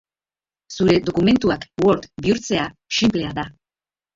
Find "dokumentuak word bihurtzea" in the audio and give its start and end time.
1.09-2.67